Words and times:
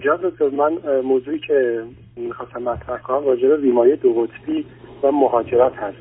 جان 0.00 0.18
دکتر 0.22 0.48
من 0.48 1.00
موضوعی 1.00 1.38
که 1.38 1.84
می‌خواستم 2.16 2.62
مطرح 2.62 2.98
کنم 2.98 3.26
راجع 3.26 3.48
به 3.48 3.56
بیماری 3.56 3.96
دو 3.96 4.12
قطبی 4.12 4.66
و 5.02 5.12
مهاجرت 5.12 5.76
هست. 5.76 5.98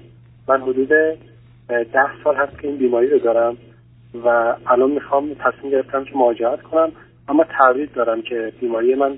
من 0.48 0.62
حدود 0.62 0.90
ده 1.68 2.24
سال 2.24 2.36
هست 2.36 2.60
که 2.60 2.68
این 2.68 2.78
بیماری 2.78 3.10
رو 3.10 3.20
دارم 3.20 3.58
و 4.26 4.56
الان 4.68 4.92
می‌خوام 4.92 5.34
تصمیم 5.34 5.72
گرفتم 5.72 6.04
که 6.04 6.12
مهاجرت 6.16 6.62
کنم 6.62 6.92
اما 7.28 7.44
تردید 7.44 7.94
دارم 7.94 8.22
که 8.22 8.54
بیماری 8.60 8.96
من 8.96 9.18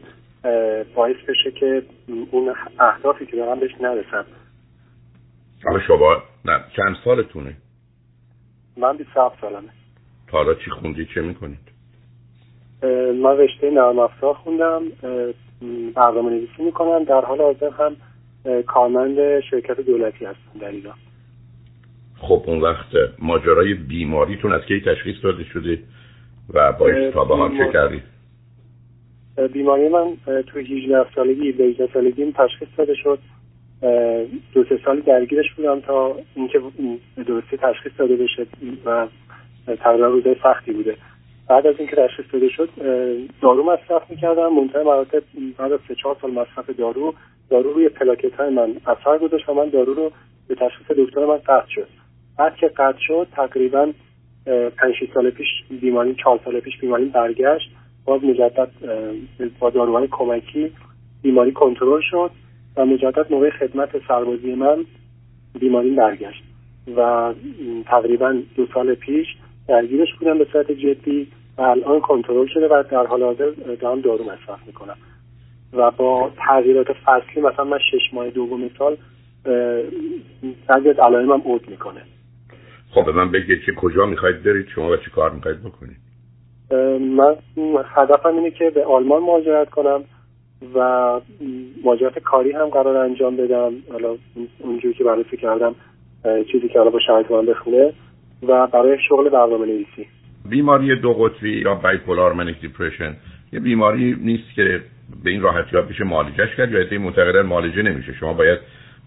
باعث 0.96 1.16
بشه 1.28 1.52
که 1.52 1.84
اون 2.32 2.56
اهدافی 2.80 3.26
که 3.26 3.36
دارم 3.36 3.60
بهش 3.60 3.72
نرسم. 3.82 4.26
حالا 5.66 5.80
شما 5.88 6.24
نه 6.46 6.64
چند 6.76 6.96
سالتونه؟ 7.04 7.54
من 8.78 8.98
27 8.98 9.42
سالمه. 9.42 9.70
تا 10.28 10.38
حالا 10.38 10.54
چی 10.54 10.72
خوندی؟ 10.72 11.08
چه 11.16 11.22
می‌کنید؟ 11.22 11.60
من 13.24 13.38
رشته 13.38 13.72
نرم 13.72 14.00
افزار 14.00 14.34
خوندم 14.34 14.82
برنامه 15.96 16.30
نویسی 16.30 16.64
می‌کنم. 16.64 17.04
در 17.04 17.22
حال 17.22 17.42
حاضر 17.42 17.70
هم 17.70 17.96
کارمند 18.68 19.40
شرکت 19.40 19.82
دولتی 19.82 20.26
هستم 20.26 20.60
در 20.62 20.70
ایران. 20.70 20.96
خب 22.18 22.44
اون 22.48 22.62
وقت 22.62 22.86
ماجرای 23.20 23.74
بیماریتون 23.74 24.54
از 24.54 24.62
کی 24.62 24.82
تشخیص 24.82 25.16
داده 25.24 25.44
شده 25.44 25.80
و 26.54 26.72
باید 26.72 27.14
تا 27.14 27.26
به 27.26 27.58
چه 27.58 27.72
کردید 27.74 28.04
بیماری 29.54 29.90
من 29.90 30.18
تو 30.26 30.60
18 30.60 31.06
سالگی 31.16 31.52
به 31.52 31.64
18 31.64 31.90
سالگی 31.94 32.32
تشخیص 32.32 32.68
داده 32.78 32.96
شد. 32.96 33.20
دو 34.54 34.64
سه 34.64 34.80
سال 34.86 35.00
درگیرش 35.00 35.54
بودم 35.54 35.80
تا 35.80 36.16
اینکه 36.36 36.62
درستی 37.28 37.58
تشخیص 37.58 37.92
داده 37.98 38.16
بشه 38.16 38.46
و 38.86 39.08
تقریبا 39.76 40.08
روزای 40.08 40.36
سختی 40.44 40.72
بوده. 40.72 40.96
بعد 41.50 41.68
از 41.68 41.76
اینکه 41.80 41.96
تشخیص 41.96 42.26
داده 42.34 42.50
شد 42.50 42.70
دارو 43.42 43.64
مصرف 43.64 44.10
می‌کردم. 44.10 44.54
منتهی 44.54 44.84
مراتب 44.84 45.24
بعد 45.58 45.72
از 45.72 45.80
سه 45.88 45.96
چهار 45.96 46.18
سال 46.22 46.32
مصرف 46.32 46.70
دارو 46.70 47.14
دارو 47.50 47.74
روی 47.74 47.90
پلاکت 47.90 48.34
های 48.34 48.50
من 48.50 48.76
اثر 48.88 49.18
گذاشت 49.18 49.50
و 49.50 49.54
من 49.54 49.70
دارو 49.70 49.94
رو 49.94 50.12
به 50.48 50.56
تشخیص 50.56 50.88
دکتر 50.98 51.26
من 51.26 51.38
قطع 51.38 51.70
شد. 51.70 51.88
بعد 52.38 52.56
که 52.56 52.68
قطع 52.68 53.00
شد 53.00 53.28
تقریبا 53.32 53.92
پنج 54.78 54.94
سال 55.14 55.30
پیش 55.30 55.48
بیماری 55.82 56.16
چهار 56.16 56.40
سال 56.46 56.60
پیش 56.60 56.78
بیماری 56.78 57.06
برگشت. 57.06 57.72
باز 58.06 58.24
مجدد 58.24 58.70
با 59.60 59.70
داروهای 59.70 60.08
کمکی 60.12 60.72
بیماری 61.22 61.52
کنترل 61.52 62.02
شد 62.12 62.32
و 62.78 62.86
مجدد 62.86 63.32
موقع 63.32 63.50
خدمت 63.50 63.90
سربازی 64.08 64.56
من 64.56 64.86
بیماری 65.60 65.90
برگشت. 65.90 66.44
و 66.98 67.34
تقریبا 67.86 68.42
دو 68.56 68.68
سال 68.74 68.96
پیش 68.96 69.28
درگیرش 69.70 70.08
بودم 70.20 70.38
به 70.38 70.48
صورت 70.52 70.72
جدی 70.72 71.28
و 71.58 71.62
الان 71.62 72.00
کنترل 72.00 72.48
شده 72.48 72.68
و 72.68 72.84
در 72.92 73.06
حال 73.06 73.24
حاضر 73.24 73.50
دارم 73.82 74.02
دارو 74.02 74.24
مصرف 74.24 74.60
می‌کنم. 74.68 74.96
و 75.74 75.92
با 75.92 76.32
تغییرات 76.38 76.88
فصلی 77.06 77.42
مثلا 77.42 77.66
من 77.66 77.80
شش 77.92 78.14
ماه 78.14 78.30
دوم 78.30 78.70
سال 78.78 78.98
بعضی 80.68 80.90
از 80.90 81.00
علائمم 81.00 81.42
عود 81.46 81.70
می‌کنه. 81.70 82.02
خب 82.92 83.06
به 83.06 83.12
من 83.12 83.32
بگید 83.32 83.64
که 83.66 83.72
کجا 83.72 84.06
می‌خواید 84.06 84.44
برید 84.44 84.68
شما 84.76 84.90
و 84.90 84.98
چه 84.98 85.12
کار 85.16 85.32
می‌خواید 85.32 85.58
بکنید؟ 85.64 85.98
من 87.00 87.36
هدفم 87.86 88.36
اینه 88.36 88.52
که 88.52 88.70
به 88.70 88.86
آلمان 88.86 89.22
مهاجرت 89.22 89.70
کنم 89.70 90.04
و 90.76 91.22
مهاجرت 91.84 92.20
کاری 92.20 92.52
هم 92.52 92.66
قرار 92.66 92.98
انجام 92.98 93.36
بدم. 93.36 93.74
حالا 93.92 94.16
اونجوری 94.60 94.94
که 94.94 95.04
بررسی 95.04 95.38
کردم 95.38 95.76
چیزی 96.52 96.68
که 96.68 96.80
حالا 96.80 96.92
با 96.92 97.00
شرایط 97.08 97.32
من 97.32 97.46
بخونه. 97.46 97.94
و 98.48 98.68
برای 98.68 98.98
شغل 99.10 99.30
برنامه 99.30 99.66
نویسی 99.66 100.08
بیماری 100.50 100.96
دو 100.96 101.14
قطبی 101.14 101.52
یا 101.52 101.76
بایپولار 101.76 102.34
منیک 102.34 102.62
دیپرشن 102.62 103.16
یه 103.54 103.60
بیماری 103.60 104.16
نیست 104.22 104.56
که 104.56 104.82
به 105.24 105.30
این 105.30 105.42
راحتی 105.42 105.76
ها 105.76 105.82
بشه 105.82 106.04
معالجش 106.04 106.56
کرد 106.58 106.72
یا 106.72 106.80
ایده 106.80 106.98
معتقدن 106.98 107.42
معالجه 107.42 107.82
نمیشه. 107.82 108.14
شما 108.14 108.34
باید 108.34 108.60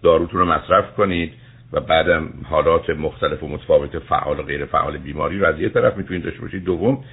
داروتون 0.03 0.39
رو 0.39 0.45
مصرف 0.45 0.95
کنید 0.95 1.33
و 1.73 1.79
بعدم 1.79 2.29
حالات 2.49 2.89
مختلف 2.89 3.43
و 3.43 3.47
متفاوت 3.47 3.99
فعال 3.99 4.39
و 4.39 4.43
غیر 4.43 4.65
فعال 4.65 4.97
بیماری 4.97 5.39
رو 5.39 5.45
از 5.45 5.59
یه 5.59 5.69
طرف 5.69 5.97
می‌تونید 5.97 6.23
داشته 6.23 6.41
باشید. 6.41 6.63
دوم 6.63 7.03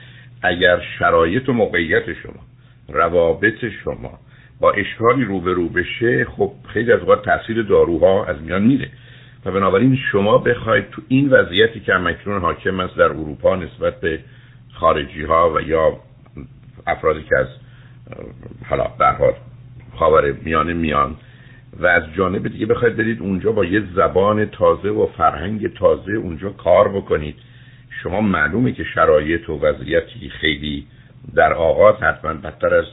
اگر 0.42 0.80
شرایط 0.98 1.48
و 1.48 1.52
موقعیت 1.52 2.12
شما 2.12 2.40
روابط 2.88 3.64
شما 3.84 4.18
با 4.60 4.72
اشکالی 4.72 5.24
روبرو 5.24 5.68
بشه 5.68 6.24
خب 6.24 6.52
خیلی 6.72 6.92
از 6.92 7.00
اوقات 7.00 7.24
تاثیر 7.24 7.62
داروها 7.62 8.24
از 8.24 8.42
میان 8.42 8.62
میره. 8.62 8.88
و 9.44 9.50
بنابراین 9.50 9.96
شما 10.12 10.38
بخواید 10.38 10.90
تو 10.90 11.02
این 11.08 11.28
وضعیتی 11.30 11.80
که 11.80 11.94
همکنون 11.94 12.40
حاکم 12.40 12.80
است 12.80 12.96
در 12.96 13.04
اروپا 13.04 13.56
نسبت 13.56 14.00
به 14.00 14.20
خارجی 14.72 15.24
ها 15.24 15.52
و 15.54 15.60
یا 15.60 16.00
افرادی 16.86 17.22
که 17.22 17.36
از 17.36 17.46
حالا 18.68 18.86
در 18.98 19.12
حال 19.12 19.32
خاور 19.98 20.32
میانه 20.32 20.72
میان 20.72 21.16
و 21.78 21.86
از 21.86 22.02
جانب 22.16 22.48
دیگه 22.48 22.66
بخواید 22.66 22.96
برید 22.96 23.20
اونجا 23.20 23.52
با 23.52 23.64
یه 23.64 23.82
زبان 23.94 24.46
تازه 24.46 24.88
و 24.88 25.06
فرهنگ 25.06 25.74
تازه 25.74 26.12
اونجا 26.12 26.50
کار 26.50 26.88
بکنید. 26.88 27.36
شما 28.02 28.20
معلومه 28.20 28.72
که 28.72 28.84
شرایط 28.84 29.50
و 29.50 29.58
وضعیتی 29.58 30.28
خیلی 30.28 30.86
در 31.34 31.52
آغاز 31.52 31.94
حتما 31.96 32.34
بدتر 32.34 32.74
از 32.74 32.84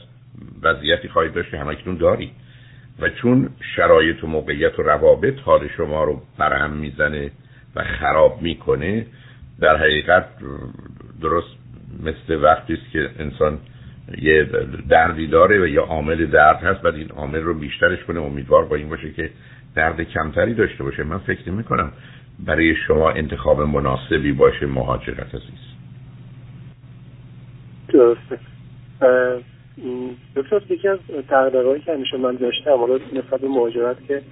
وضعیتی 0.62 1.08
خواهید 1.08 1.32
داشت 1.32 1.50
که 1.50 1.58
همکنون 1.58 1.96
دارید. 1.96 2.30
و 3.00 3.08
چون 3.08 3.50
شرایط 3.76 4.24
و 4.24 4.26
موقعیت 4.26 4.78
و 4.78 4.82
روابط 4.82 5.38
حال 5.38 5.68
شما 5.76 6.04
رو 6.04 6.22
برهم 6.38 6.70
می‌زنه 6.70 7.30
و 7.76 7.84
خراب 7.84 8.42
می‌کنه 8.42 9.06
در 9.60 9.76
حقیقت 9.76 10.24
درست 11.22 11.48
مثل 12.02 12.42
وقتی 12.42 12.74
است 12.74 12.92
که 12.92 13.10
انسان 13.18 13.58
یه 14.22 14.48
دردی 14.88 15.26
داره 15.26 15.62
و 15.62 15.66
یه 15.66 15.80
عامل 15.80 16.26
درد 16.26 16.56
هست 16.56 16.82
بعد 16.82 16.94
این 16.94 17.10
عامل 17.10 17.40
رو 17.40 17.54
بیشترش 17.54 18.04
کنه 18.04 18.20
امیدوار 18.20 18.64
با 18.64 18.76
این 18.76 18.88
باشه 18.88 19.12
که 19.12 19.30
درد 19.74 20.02
کمتری 20.02 20.54
داشته 20.54 20.84
باشه. 20.84 21.04
من 21.04 21.18
فکر 21.18 21.50
نمی 21.50 21.64
کنم 21.64 21.92
برای 22.46 22.74
شما 22.86 23.10
انتخاب 23.10 23.60
مناسبی 23.60 24.32
باشه 24.32 24.66
مهاجرت 24.66 25.34
عزیز. 25.34 25.68
درسته. 27.88 28.38
دکتر 30.36 30.62
یکی 30.70 30.88
از 30.88 30.98
دقدقه‌هایی 31.30 31.80
که 31.80 31.92
همیشه 31.92 32.16
من 32.16 32.36
داشتم 32.36 32.76
حالا 32.76 32.94
نسبت 32.94 33.40
به 33.40 33.48
مهاجرت 33.48 34.06
که 34.08 34.22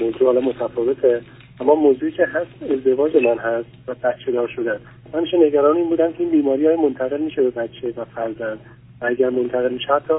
موضوع 0.00 0.26
حالا 0.26 0.40
متفاوته 0.40 1.20
اما 1.60 1.74
موضوعی 1.74 2.12
که 2.12 2.26
هست 2.26 2.72
ازدواج 2.72 3.16
من 3.16 3.38
هست 3.38 3.68
و 3.88 3.94
بچه 3.94 4.32
دار 4.32 4.48
شدن. 4.48 4.78
من 5.12 5.20
همیشه 5.20 5.36
نگران 5.36 5.76
این 5.76 5.88
بودم 5.88 6.12
که 6.12 6.20
این 6.20 6.30
بیماری 6.30 6.66
های 6.66 6.76
منتقل 6.76 7.20
میشه 7.20 7.42
به 7.42 7.50
بچه 7.50 7.92
و 7.96 8.04
فرزند. 8.04 8.58
و 9.00 9.06
اگر 9.06 9.30
منتقل 9.30 9.72
میشه 9.72 9.92
حتی 9.92 10.14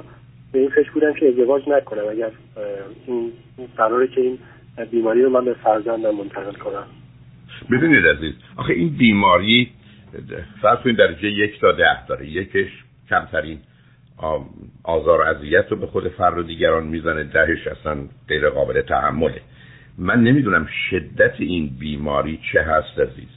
به 0.51 0.59
این 0.59 0.69
فکر 0.69 0.91
بودم 0.91 1.13
که 1.13 1.27
ازدواج 1.27 1.69
نکنم 1.69 2.07
اگر 2.09 2.31
این 3.07 3.31
قراره 3.77 4.07
که 4.07 4.21
این 4.21 4.37
بیماری 4.91 5.21
رو 5.21 5.29
من 5.29 5.45
به 5.45 5.53
فرزندم 5.53 6.15
منتقل 6.15 6.53
کنم. 6.53 6.87
بدونید 7.71 8.05
عزیز 8.05 8.33
آخه 8.57 8.73
این 8.73 8.89
بیماری 8.89 9.69
فرض 10.61 10.79
کنید 10.79 10.97
درجه 10.97 11.27
یک 11.27 11.59
تا 11.59 11.71
ده 11.71 12.05
داره 12.07 12.29
یکش 12.29 12.69
کمترین. 13.09 13.59
آزار 14.83 15.21
و 15.21 15.23
اذیت 15.23 15.65
رو 15.69 15.77
به 15.77 15.87
خود 15.87 16.07
فرد 16.07 16.37
و 16.37 16.43
دیگران 16.43 16.87
می‌زنه 16.87 17.23
دهش 17.23 17.67
اصلا 17.67 17.97
غیر 18.27 18.49
قابل 18.49 18.81
تحمله. 18.81 19.41
من 19.97 20.23
نمی‌دونم 20.23 20.67
شدت 20.89 21.33
این 21.39 21.69
بیماری 21.79 22.39
چه 22.53 22.61
هست 22.61 22.99
عزیز. 22.99 23.29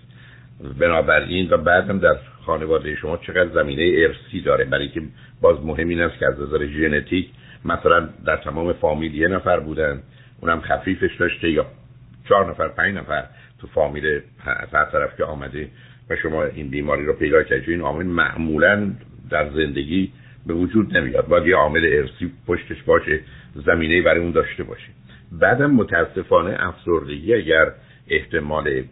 بنابراین 0.79 1.51
و 1.51 1.57
بعدم 1.57 1.99
در 1.99 2.17
خانواده 2.47 2.97
شما 2.97 3.17
چقدر 3.17 3.49
زمینه 3.49 3.83
ارسی 3.83 4.41
داره؟ 4.41 4.65
برای 4.65 4.89
که 4.89 5.03
باز 5.41 5.57
مهم 5.65 5.89
این 5.89 6.01
است 6.01 6.19
که 6.19 6.27
از 6.27 6.41
نظر 6.41 6.67
ژنتیک 6.67 7.29
مثلا 7.65 8.09
در 8.27 8.37
تمام 8.37 8.73
فامیل 8.73 9.15
یه 9.15 9.29
نفر 9.29 9.61
بودن 9.61 10.03
اونم 10.41 10.61
خفیفش 10.61 11.17
داشته 11.19 11.51
یا 11.51 11.67
چهار 12.29 12.51
نفر 12.51 12.69
پنج 12.69 12.95
نفر 12.95 13.25
تو 13.61 13.67
فامیل 13.67 14.21
هر 14.73 14.85
طرف 14.85 15.17
که 15.17 15.25
آمده 15.25 15.69
و 16.11 16.17
شما 16.17 16.45
این 16.45 16.71
بیماری 16.71 17.07
رو 17.07 17.13
پیدا 17.13 17.43
کردید 17.43 17.69
این 17.69 17.81
عامل 17.81 18.07
معمولا 18.07 18.91
در 19.31 19.51
زندگی 19.51 20.13
به 20.47 20.55
وجود 20.55 20.97
نمیاد. 20.97 21.27
باید 21.27 21.47
یه 21.47 21.57
عامل 21.57 21.85
ارسی 21.93 22.33
پشتش 22.47 22.83
باشه 22.83 23.21
زمینه 23.67 24.03
برای 24.03 24.21
اون 24.21 24.31
داشته 24.31 24.63
باشه. 24.63 24.89
بعدم 25.33 25.71
متاسفانه 25.71 26.57
افسردگی 26.59 27.35
اگر 27.35 27.73
احتمال 28.09 28.83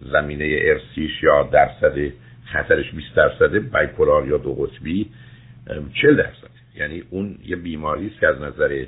زمینه 0.00 0.58
ارسیش 0.62 1.22
یا 1.22 1.48
درصد 1.52 2.12
خطرش 2.44 2.92
20 2.92 3.14
درصده 3.16 3.60
بایپولار 3.60 4.28
یا 4.28 4.36
دو 4.36 4.54
قطبی 4.54 5.06
40 6.02 6.16
درصد. 6.16 6.48
یعنی 6.76 7.02
اون 7.10 7.38
یه 7.44 7.56
بیماری 7.56 8.06
است 8.06 8.20
که 8.20 8.26
از 8.26 8.40
نظر 8.40 8.84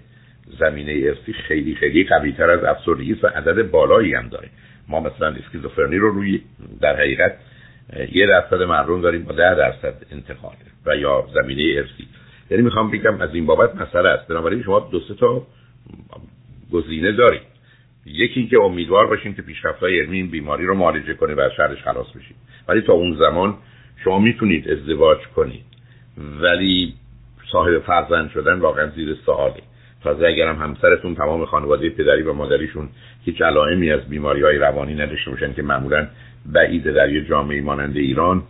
زمینه 0.58 0.92
ارسی 0.92 1.32
خیلی 1.32 1.74
خیلی 1.74 2.04
قوی 2.04 2.32
تر 2.32 2.50
از 2.50 2.64
افسردگی 2.64 3.12
و 3.12 3.26
عدد 3.26 3.70
بالایی 3.70 4.14
هم 4.14 4.28
داره. 4.28 4.48
ما 4.88 5.00
مثلا 5.00 5.28
اسکیزوفرنی 5.28 5.96
رو 5.96 6.10
روی 6.10 6.40
در 6.80 6.96
حقیقت 6.96 7.32
یه 8.12 8.26
درصد 8.26 8.62
مردم 8.62 9.00
داریم 9.00 9.24
با 9.24 9.32
ده 9.32 9.54
درصد 9.54 9.94
انتقال 10.12 10.54
و 10.86 10.96
یا 10.96 11.28
زمینه 11.34 11.78
ارسی 11.78 12.08
یعنی 12.50 12.62
می‌خوام 12.62 12.90
بگم 12.90 13.20
از 13.20 13.34
این 13.34 13.46
بابت 13.46 13.74
مسئله 13.74 14.08
است. 14.08 14.28
بنابراین 14.28 14.62
شما 14.62 14.88
دو 14.92 15.00
سه 15.00 15.14
تا 15.14 15.46
گزینه 16.72 17.12
دارید. 17.12 17.42
یکی 18.06 18.46
که 18.46 18.58
امیدوار 18.58 19.06
باشین 19.06 19.34
که 19.34 19.42
پیشرفت‌های 19.42 20.00
علمی 20.00 20.16
این 20.16 20.30
بیماری 20.30 20.66
رو 20.66 20.74
معالجه 20.74 21.14
کنه 21.14 21.34
و 21.34 21.40
از 21.40 21.52
شرش 21.56 21.82
خلاص 21.82 22.06
بشید 22.06 22.36
ولی 22.68 22.80
تا 22.80 22.92
اون 22.92 23.16
زمان 23.16 23.54
شما 24.04 24.18
می‌تونید 24.18 24.70
ازدواج 24.70 25.18
کنید. 25.36 25.64
ولی 26.40 26.94
صاحب 27.52 27.78
فرزند 27.78 28.30
شدن 28.30 28.58
واقعا 28.58 28.86
زیر 28.86 29.16
سواله. 29.26 29.62
تازه 30.02 30.26
اگرم 30.26 30.56
همسرتون 30.56 31.14
تمام 31.14 31.44
خانواده 31.44 31.90
پدری 31.90 32.22
و 32.22 32.32
مادریشون 32.32 32.88
هیچ 33.24 33.42
علائمی 33.42 33.90
از 33.90 34.00
بیماری 34.00 34.42
های 34.42 34.58
روانی 34.58 34.94
نداشته 34.94 35.30
باشن 35.30 35.52
که 35.52 35.62
معمولا 35.62 36.08
بعید 36.46 36.84
در 36.84 37.12
یه 37.12 37.24
جامعه 37.24 37.60
مانند 37.60 37.96
ایران 37.96 38.42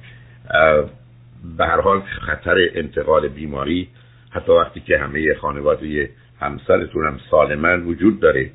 به 1.58 1.66
هر 1.66 1.80
حال 1.80 2.00
خطر 2.00 2.68
انتقال 2.74 3.28
بیماری 3.28 3.88
حتی 4.30 4.52
وقتی 4.52 4.80
که 4.80 4.98
همه 4.98 5.34
خانواده 5.34 6.10
همسرتون 6.40 7.06
هم 7.06 7.20
سالمن 7.30 7.82
وجود 7.82 8.20
داره. 8.20 8.50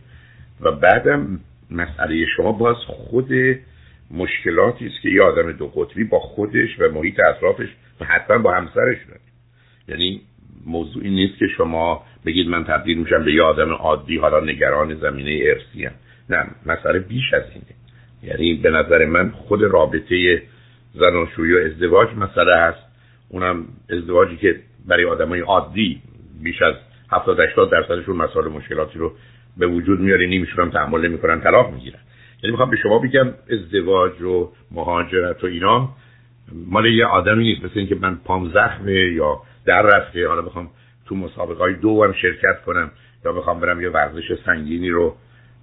و 0.62 0.72
بعدم 0.72 1.40
مسئله 1.72 2.26
شما 2.38 2.52
باز 2.52 2.76
خود 2.88 3.30
مشکلاتی 4.12 4.86
است 4.86 5.02
که 5.02 5.10
یه 5.10 5.22
آدم 5.22 5.52
دو 5.52 5.68
قطبی 5.68 6.04
با 6.04 6.20
خودش 6.20 6.80
و 6.80 6.92
محیط 6.92 7.20
اطرافش 7.20 7.68
و 8.02 8.06
حتما 8.06 8.38
با 8.38 8.54
همسرش 8.54 8.98
داره. 9.08 9.20
یعنی 9.88 10.22
موضوعی 10.66 11.10
نیست 11.10 11.38
که 11.40 11.48
شما 11.58 12.04
بگید 12.26 12.48
من 12.48 12.64
تبدیل 12.64 12.98
میشم 12.98 13.26
به 13.26 13.34
یه 13.34 13.42
آدم 13.42 13.74
عادی 13.74 14.18
حالا 14.18 14.40
نگران 14.40 14.96
زمینه 14.96 15.40
ارسی 15.44 15.86
هم. 15.86 15.94
نه 16.30 16.46
مسئله 16.66 17.00
بیش 17.00 17.34
از 17.34 17.44
اینه. 17.54 17.75
یعنی 18.26 18.54
به 18.54 18.70
نظر 18.70 19.06
من 19.06 19.30
خود 19.30 19.64
رابطه 19.64 20.42
زناشویی 20.94 21.54
و 21.54 21.58
ازدواج 21.58 22.10
مسئله 22.18 22.58
هست. 22.58 22.86
اونم 23.30 23.66
ازدواجی 23.90 24.38
که 24.38 24.60
برای 24.88 25.06
آدمای 25.06 25.40
عادی 25.40 26.02
بیش 26.44 26.62
از 26.62 26.76
70 27.12 27.40
80 27.40 27.72
درصدشون 27.72 28.16
مسائل 28.16 28.48
مشکلاتی 28.48 29.00
رو 29.00 29.12
به 29.58 29.68
وجود 29.68 30.00
میاره 30.00 30.26
نمیشون 30.26 30.66
هم 30.66 30.72
تحمل 30.72 31.08
نمی‌کنن 31.08 31.42
طلاق 31.42 31.74
می‌گیرن. 31.74 32.00
یعنی 32.44 32.52
می‌خوام 32.52 32.70
به 32.70 32.78
شما 32.78 33.00
بگم 33.00 33.34
ازدواج 33.50 34.22
و 34.22 34.52
مهاجرت 34.72 35.44
و 35.44 35.48
اینا 35.48 35.90
مال 36.52 36.86
یه 36.86 37.06
آدمی 37.06 37.44
نیست 37.44 37.64
مثل 37.66 37.80
اینکه 37.80 37.96
من 37.96 38.16
پام 38.16 38.50
زخمه 38.50 38.94
یا 38.94 39.42
در 39.66 39.82
رفته. 39.82 40.28
حالا 40.28 40.42
بخوام 40.42 40.70
تو 41.06 41.16
مسابقه 41.16 41.60
های 41.60 41.74
دو 41.74 42.04
هم 42.04 42.14
شرکت 42.14 42.62
کنم 42.66 42.92
یا 43.26 43.32
بخوام 43.32 43.60
برم 43.60 43.82
یه 43.82 43.90
ورزش 43.90 44.38
سنگینی 44.46 44.90
رو 44.90 45.16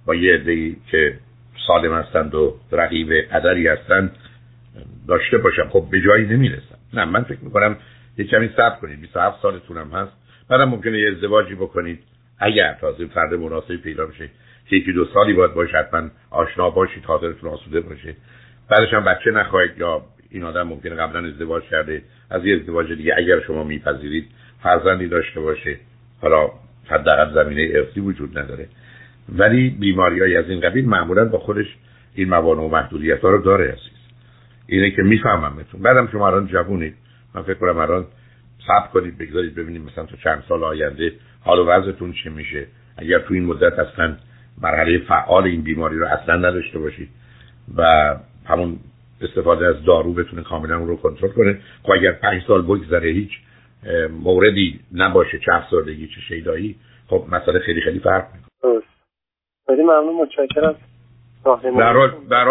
با 0.05 0.15
یه 0.15 0.75
که 0.91 1.17
سالم 1.67 1.93
هستند 1.93 2.35
و 2.35 2.55
رقیب 2.71 3.13
قدری 3.13 3.67
هستند 3.67 4.15
داشته 5.07 5.37
باشم. 5.37 5.69
خب 5.69 5.87
به 5.91 6.01
جایی 6.01 6.25
نمی‌رسم. 6.25 6.77
نه 6.93 7.05
من 7.05 7.23
فکر 7.23 7.39
می‌کنم 7.41 7.77
یه 8.17 8.25
کمی 8.25 8.49
صبر 8.57 8.75
کنید. 8.75 9.01
27 9.01 9.41
سالتونم 9.41 9.91
هست. 9.91 10.11
بعدم 10.49 10.69
ممکنه 10.69 10.99
یه 10.99 11.11
ازدواجی 11.11 11.55
بکنید. 11.55 11.99
اگر 12.39 12.77
تازه 12.81 13.05
فرد 13.05 13.33
مناسبی 13.33 13.77
پیدا 13.77 14.05
بشه 14.05 14.29
که 14.69 14.75
یکی 14.75 14.93
دو 14.93 15.05
سالی 15.05 15.33
باید 15.33 15.53
باشه 15.53 15.77
حتما 15.77 16.09
آشنا 16.31 16.69
باشید 16.69 17.05
حاضرتون 17.05 17.49
آسوده 17.49 17.81
باشه. 17.81 18.15
بعدش 18.69 18.93
هم 18.93 19.05
بچه 19.05 19.31
نخواهید 19.31 19.77
یا 19.77 20.01
این 20.29 20.43
آدم 20.43 20.63
ممکنه 20.63 20.95
قبلا 20.95 21.27
ازدواج 21.27 21.63
کرده 21.63 22.01
از 22.29 22.45
یه 22.45 22.55
ازدواج 22.55 22.93
دیگه 22.93 23.13
اگر 23.17 23.39
شما 23.39 23.63
میپذیرید 23.63 24.27
فرزندی 24.63 25.07
داشته 25.07 25.39
باشه. 25.39 25.77
حالا 26.21 26.49
حداقل 26.89 27.33
زمینه 27.33 27.71
ارثی 27.75 27.99
وجود 27.99 28.39
نداره. 28.39 28.67
ولی 29.29 29.69
بیماری 29.69 30.37
از 30.37 30.49
این 30.49 30.59
قبیل 30.59 30.89
معمولا 30.89 31.25
با 31.25 31.39
خودش 31.39 31.65
این 32.15 32.29
موانع 32.29 32.61
و 32.61 32.67
محدودیت 32.67 33.21
ها 33.21 33.29
رو 33.29 33.41
داره 33.41 33.65
عزیز. 33.65 33.93
اینه 34.67 34.91
که 34.91 35.01
میفهممتون 35.01 35.81
بعدم 35.81 36.09
شما 36.11 36.27
الان 36.27 36.47
جوونید. 36.47 36.95
من 37.35 37.41
فکر 37.41 37.53
کنم 37.53 37.77
الان 37.77 38.05
صبر 38.67 38.87
کنید 38.93 39.17
بگذارید 39.17 39.55
ببینید 39.55 39.81
مثلا 39.81 40.05
تو 40.05 40.17
چند 40.17 40.43
سال 40.47 40.63
آینده 40.63 41.13
حال 41.41 41.59
و 41.59 41.65
وضعتون 41.65 42.13
چه 42.23 42.29
میشه. 42.29 42.67
اگر 42.97 43.19
تو 43.19 43.33
این 43.33 43.45
مدت 43.45 43.79
اصلا 43.79 44.15
مرحله 44.61 44.97
فعال 44.97 45.43
این 45.43 45.61
بیماری 45.61 45.97
رو 45.97 46.05
اصلا 46.05 46.35
نداشته 46.35 46.79
باشید 46.79 47.09
و 47.77 48.15
همون 48.45 48.79
استفاده 49.21 49.67
از 49.67 49.83
دارو 49.85 50.13
بتونه 50.13 50.43
کاملا 50.43 50.77
اون 50.77 50.87
رو 50.87 50.95
کنترل 50.95 51.29
کنه 51.29 51.59
خب 51.83 51.91
اگر 51.91 52.11
پنج 52.11 52.41
سال 52.47 52.61
بگذره 52.61 53.09
هیچ 53.09 53.31
موردی 54.23 54.79
نباشه 54.93 55.39
چه 55.39 55.53
افسردگی 55.53 56.07
چه 56.07 56.21
شیدایی 56.21 56.75
خب 57.07 57.25
مسئله 57.31 57.59
خیلی 57.59 57.81
خیلی 57.81 57.99
فرق 57.99 58.27
می‌کنه. 58.33 58.81
خیلی 59.65 59.81
ممنون 59.83 60.15
متشکرم. 60.21 60.75
در 62.29 62.47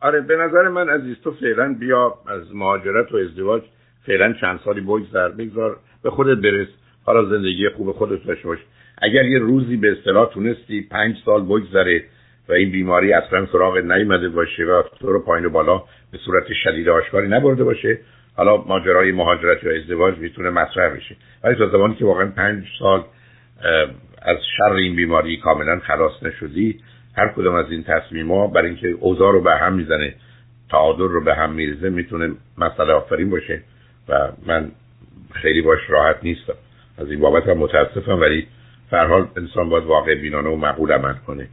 آره 0.00 0.20
به 0.20 0.36
نظر 0.36 0.68
من 0.68 0.88
عزیز 0.88 1.16
تو 1.24 1.30
فعلا 1.30 1.76
بیا 1.80 2.14
از 2.26 2.54
مهاجرت 2.54 3.12
و 3.12 3.16
ازدواج 3.16 3.62
فعلا 4.06 4.32
چند 4.32 4.60
سالی 4.64 4.80
بگذر 4.80 5.28
بگذار 5.28 5.76
به 6.02 6.10
خودت 6.10 6.38
برس. 6.38 6.68
حالا 7.04 7.24
زندگی 7.24 7.68
خوب 7.68 7.92
خودت 7.92 8.26
داشته 8.26 8.48
باش. 8.48 8.58
اگر 9.02 9.24
یه 9.24 9.38
روزی 9.38 9.76
به 9.76 9.92
اصطلاح 9.92 10.30
تونستی 10.30 10.88
پنج 10.90 11.16
سال 11.24 11.42
بگذره 11.42 12.04
و 12.48 12.52
این 12.52 12.72
بیماری 12.72 13.12
اصلا 13.12 13.46
سراغ 13.46 13.78
نیامده 13.78 14.28
باشه 14.28 14.64
و 14.64 14.82
تو 15.00 15.12
رو 15.12 15.24
پایین 15.24 15.46
و 15.46 15.50
بالا 15.50 15.82
به 16.12 16.18
صورت 16.18 16.52
شدید 16.64 16.88
آشکاری 16.88 17.28
نبرده 17.28 17.64
باشه 17.64 17.98
حالا 18.36 18.56
ماجرای 18.56 19.12
مهاجرت 19.12 19.64
یا 19.64 19.76
ازدواج 19.76 20.18
می‌تونه 20.18 20.50
مطرح 20.50 20.96
بشه. 20.96 21.16
ولی 21.44 21.54
تا 21.54 21.68
زمانی 21.68 21.94
که 21.94 22.04
واقعا 22.04 22.26
پنج 22.36 22.64
سال 22.78 23.04
از 24.22 24.36
شر 24.56 24.72
این 24.72 24.96
بیماری 24.96 25.36
کاملا 25.36 25.78
خلاص 25.78 26.22
نشدی. 26.22 26.80
هر 27.16 27.28
کدوم 27.36 27.54
از 27.54 27.70
این 27.70 27.84
تصمیم 27.84 28.32
ها 28.32 28.46
برای 28.46 28.68
اینکه 28.68 28.88
اوضاع 28.88 29.32
رو 29.32 29.40
به 29.42 29.56
هم 29.56 29.74
می‌زنه 29.74 30.14
تعادل 30.70 31.08
رو 31.08 31.24
به 31.24 31.34
هم 31.34 31.52
میریزه 31.52 31.90
می‌تونه 31.90 32.30
مسئله 32.58 32.92
آفرین 32.92 33.30
باشه 33.30 33.62
و 34.08 34.28
من 34.46 34.70
خیلی 35.32 35.62
باش 35.62 35.78
راحت 35.88 36.16
نیستم. 36.22 36.54
از 36.98 37.10
این 37.10 37.20
بابت 37.20 37.48
هم 37.48 37.58
متاسفم 37.58 38.20
ولی 38.20 38.46
حال 38.90 39.28
انسان 39.36 39.68
باید 39.68 39.84
واقع 39.84 40.14
بینانه 40.14 40.48
و 40.48 40.56
معقول 40.56 40.92
عمل 40.92 41.14
کنه. 41.26 41.48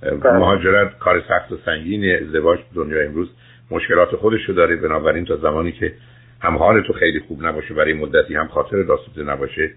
بله. 0.00 0.32
مهاجرت 0.32 0.98
کار 0.98 1.22
سخت 1.28 1.52
و 1.52 1.56
سنگین 1.64 2.14
ازدواج 2.14 2.58
دنیا 2.74 3.00
امروز 3.00 3.28
مشکلات 3.70 4.16
خودشو 4.16 4.52
داره. 4.52 4.76
بنابراین 4.76 5.24
تا 5.24 5.36
زمانی 5.36 5.72
که 5.72 5.94
هم 6.40 6.56
حال 6.56 6.82
تو 6.82 6.92
خیلی 6.92 7.20
خوب 7.20 7.46
نباشه 7.46 7.74
برای 7.74 7.92
مدتی 7.92 8.34
هم 8.34 8.48
خاطر 8.48 8.82
داستوده 8.82 9.32
نباشه 9.32 9.70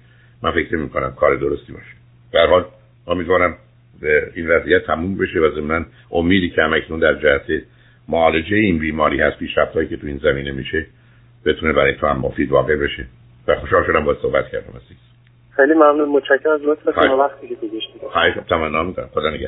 من 0.43 0.51
فکر 0.51 0.75
نمی 0.75 0.89
کنم 0.89 1.13
کار 1.13 1.35
درستی 1.35 1.73
باشه. 1.73 1.96
به 2.31 2.39
حال 2.39 2.65
امیدوارم 3.07 3.57
به 4.01 4.31
این 4.35 4.49
وضعیت 4.49 4.85
تموم 4.85 5.17
بشه 5.17 5.39
و 5.39 5.61
من 5.61 5.85
امیدی 6.11 6.49
که 6.49 6.61
همکنون 6.61 6.99
در 6.99 7.13
جهت 7.13 7.63
معالجه 8.07 8.55
این 8.55 8.79
بیماری 8.79 9.21
هست 9.21 9.37
پیشرفتهایی 9.37 9.87
که 9.87 9.97
تو 9.97 10.07
این 10.07 10.17
زمینه 10.17 10.51
میشه 10.51 10.85
بتونه 11.45 11.73
برای 11.73 11.95
تو 11.95 12.07
هم 12.07 12.19
مفید 12.19 12.51
واقع 12.51 12.75
بشه. 12.75 13.05
و 13.47 13.55
خوشحال 13.55 13.85
شدم 13.85 14.03
با 14.03 14.15
صحبت 14.21 14.49
کردم 14.49 14.73
خیلی 15.55 15.73
ممنون. 15.73 16.09
متشکرم 16.09 16.51
از 16.51 16.61
لطفتون 16.61 17.19
وقتی 17.19 17.47
که 17.47 17.55
گذاشتید. 17.55 18.01
خواهش. 18.11 18.33
تمنا 18.49 18.83
می‌کنم. 18.83 19.09
خدا 19.13 19.29
نگهدار. 19.29 19.45